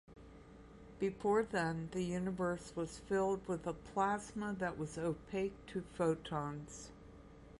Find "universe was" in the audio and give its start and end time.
2.01-2.97